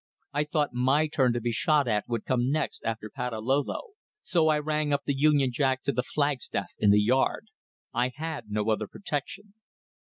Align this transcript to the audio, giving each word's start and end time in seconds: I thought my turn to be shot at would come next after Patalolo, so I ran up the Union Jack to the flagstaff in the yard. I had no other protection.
I 0.33 0.45
thought 0.45 0.73
my 0.73 1.05
turn 1.05 1.31
to 1.33 1.39
be 1.39 1.51
shot 1.51 1.87
at 1.87 2.05
would 2.09 2.25
come 2.25 2.49
next 2.49 2.83
after 2.83 3.07
Patalolo, 3.07 3.91
so 4.23 4.47
I 4.47 4.57
ran 4.57 4.91
up 4.91 5.03
the 5.05 5.13
Union 5.15 5.51
Jack 5.51 5.83
to 5.83 5.91
the 5.91 6.01
flagstaff 6.01 6.71
in 6.79 6.89
the 6.89 6.99
yard. 6.99 7.49
I 7.93 8.09
had 8.15 8.49
no 8.49 8.71
other 8.71 8.87
protection. 8.87 9.53